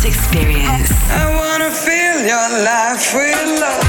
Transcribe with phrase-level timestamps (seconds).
[0.00, 0.92] Dance Experience.
[1.10, 3.82] I wanna feel your life with love.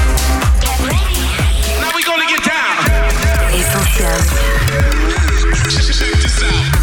[1.80, 2.84] Now we gonna get down.
[3.54, 4.18] Essentiel.
[5.68, 6.80] Essentiel